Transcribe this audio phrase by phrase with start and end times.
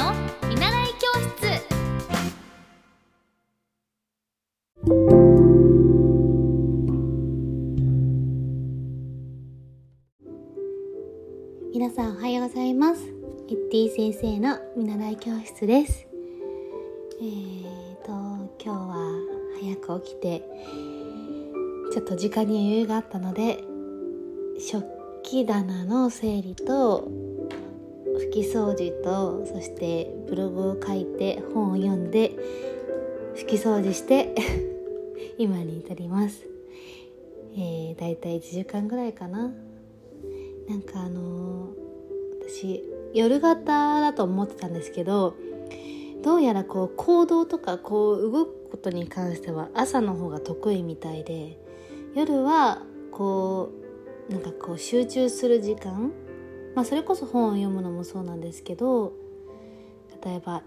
[0.00, 0.14] の
[0.48, 1.60] 見習い教室。
[11.74, 13.02] 皆さんおはようございます。
[13.50, 16.06] エッティ先生の見習い教室です。
[17.20, 18.10] えーと
[18.58, 18.96] 今日は
[19.60, 20.42] 早く起きて
[21.92, 23.62] ちょっと時間に余裕があったので
[24.58, 24.82] 食
[25.22, 27.06] 器棚の整理と
[28.20, 32.32] 拭き掃除とそしてブログを書いて本を読んで
[33.36, 34.34] 拭き掃除して
[35.38, 36.46] 今に至ります。
[37.56, 39.52] えー、だいたい1時間ぐらいかな。
[40.68, 41.90] なんかあのー
[42.50, 45.36] 私夜型だと思ってたんですけど
[46.22, 51.58] どうやらこう行動とかこう動くことに関しては朝の方が得意みたいで
[52.14, 53.70] 夜はこ
[54.28, 56.12] うなんかこう集中する時間
[56.74, 59.12] まあそれこそ本を読むのもそうなんですけど
[60.24, 60.62] 例えば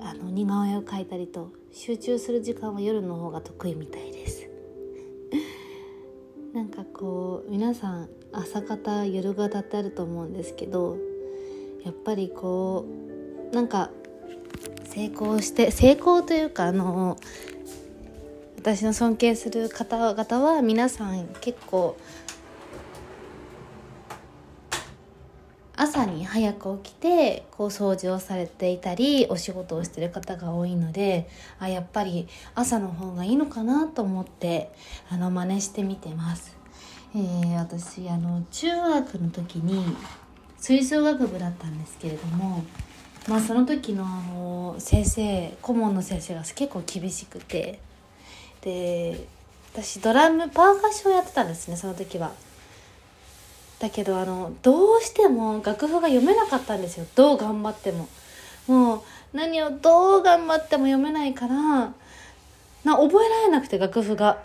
[0.00, 4.48] あの似顔絵を描いたりと集中する時間は夜の方が得意みたいです。
[6.52, 10.96] なんかこう皆さん朝方夜型ってあると思うんですけど
[11.84, 12.84] やっぱりこ
[13.52, 13.90] うなんか
[14.84, 17.16] 成功して成功というかあの
[18.56, 21.96] 私の尊敬する方々は皆さん結構
[25.80, 31.26] 朝に早く起きてこう掃除をされていたりお仕事をしてる方が多いので
[31.58, 34.70] あやっぱり朝の方がいいのかなと思って
[35.08, 36.54] あの真似してみてます。
[37.14, 39.96] えー、私あの中学の時に
[40.58, 42.62] 吹奏楽部だったんですけれども
[43.26, 47.80] まあその時のあの先生顧問の先生が結構厳しくて
[48.60, 49.26] で
[49.72, 52.32] 私ドラムパーカッションやってたんですねその時は。
[53.80, 58.08] だけどあのどうしても楽譜が読めなかったんですよどう頑張っても。
[58.66, 61.92] もう何をどう頑張っても読めないから
[62.84, 64.42] な覚えられなくて楽譜が。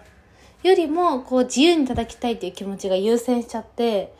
[0.63, 4.15] よりもこう自由に叩きたいっていう気持ちが優先しちゃって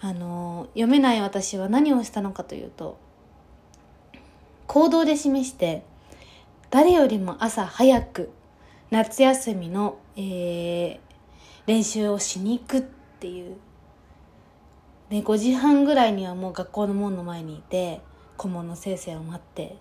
[0.00, 2.98] あの読めない私は何をしたのかというと
[4.66, 5.84] 行動で示して
[6.70, 8.30] 誰よりも朝早く
[8.90, 10.98] 夏休みの、えー、
[11.66, 12.82] 練習をしに行くっ
[13.20, 13.56] ていう
[15.10, 18.00] で5時半ぐらいにはもう学校の門の前にいて
[18.36, 19.76] 顧問の先生を待って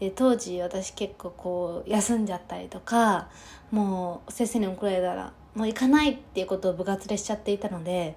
[0.00, 3.28] で当時私結構こう休んじゃったりとか
[3.70, 8.16] もう先生に怒られたらもう行かないっていうことを部活でしちゃっていたので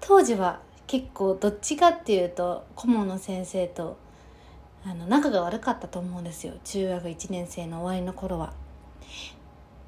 [0.00, 3.96] 当時は結構どっちかっていうと顧問の先生と
[4.84, 8.52] あの仲が悪かったと思うんですよ中学1年生の終わりの頃は。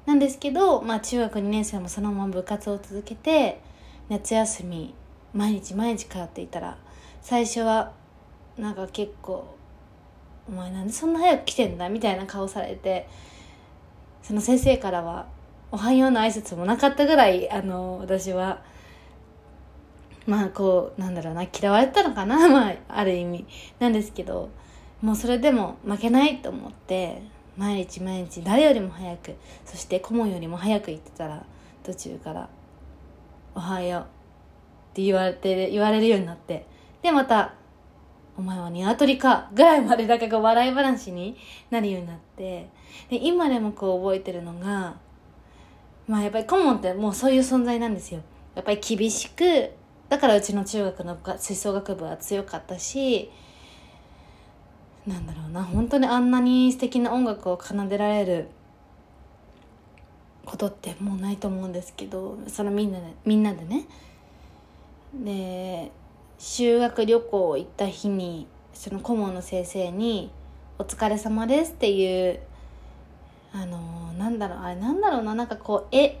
[0.05, 3.59] なんですけど、まあ、中学2年生もそのまま部活を続けて
[4.07, 4.93] 夏休み
[5.35, 6.77] 毎日毎日通っていたら
[7.21, 7.91] 最初は
[8.57, 9.45] なんか結構
[10.47, 13.07] 「お前なんでそんな早く来てんだ?」みたいな顔されて
[14.23, 15.27] その先生からは
[15.71, 18.61] 「おはよう」の挨拶もなかったぐらいあの私は
[20.25, 22.37] まあこうなんだろうな嫌われたのかな？
[22.49, 23.45] まあある意味。
[23.79, 24.49] なんですけど
[25.01, 27.21] もうそれでも負けないと思って
[27.57, 29.35] 毎日毎日誰よりも早く
[29.65, 31.45] そして顧問よりも早く行ってたら
[31.83, 32.49] 途中から
[33.53, 34.05] 「おはよう」
[34.95, 36.65] って言われて言われるようになって。
[37.01, 37.53] でまた
[38.37, 41.35] 「お前は鶏か」ぐらいまでだけこう笑い話に
[41.69, 42.69] なるようになって。
[43.09, 44.95] で今でもこう覚えてるのが
[46.07, 48.21] まあやっぱり顧問ってもうそういう存在なんですよ。
[48.55, 49.69] やっぱり厳しく
[50.07, 53.29] だからうちの中学の吹奏楽部は強かったし
[55.05, 58.47] なんだろうな本当にあんなに素敵な音楽を奏でられる
[60.45, 63.87] ことってもうないと思うんですけどそのみんなでみんなでね
[65.13, 65.91] で
[66.37, 70.31] 修学旅行行った日にその顧問の先生に
[70.77, 72.39] 「お疲れ様です」っていう
[73.53, 76.19] あのなんだろうあれなんだろうななんかこう絵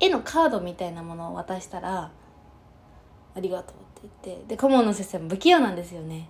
[0.00, 2.10] 絵のカードみたいなものを渡したら
[3.34, 3.76] 「ありがとう」
[4.06, 6.28] って言ってで顧問の先生も不器用なんですよね。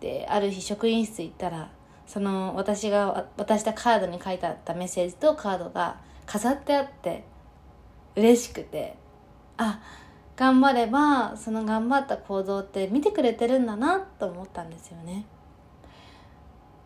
[0.00, 1.70] である日職員室行ったら
[2.06, 5.96] その私が渡したカードに書いてあったメッセージとカードが
[6.26, 7.24] 飾ってあって
[8.16, 8.96] 嬉しくて
[9.56, 15.26] あっ頑張ればその頑張った行動って見てくれてるんだなと思ったんですよね。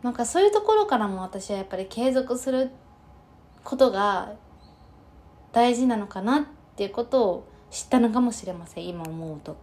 [0.03, 2.69] なんかそういうところからも私はやっぱり継続する
[3.63, 4.33] ことが
[5.51, 6.43] 大事なのかなっ
[6.75, 9.57] ていうことを知ったのかもしれません今思うと。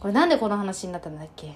[0.00, 1.54] これなんでこの話になったんだっけ？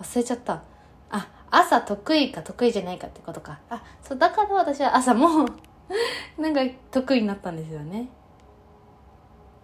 [0.00, 0.62] 忘れちゃった
[1.10, 5.46] あ朝得意か得意じゃないかってことかあそうだから私は朝も
[6.38, 8.08] なんか得意になったんですよね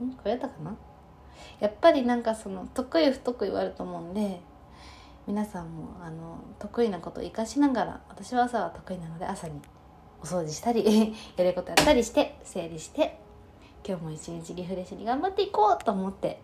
[0.04, 0.76] んこれやったかな？
[1.60, 4.40] やっぱりなんかその得意不得意はあると思うんで
[5.26, 9.60] 皆さんもあの得意なことを活かしながら私は朝は得意なので朝に
[10.20, 13.20] お掃除したり やることやったりして整理して
[13.86, 16.40] 今日も一日リフレッシュに頑張っていこうと思って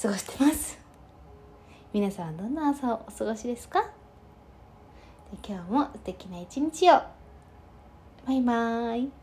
[0.00, 0.78] 過ごしてます。
[1.92, 3.84] 皆さんどんな朝をお過ごしですか？
[5.46, 6.94] 今日も素敵な一日を。
[8.26, 9.19] バイバーイ。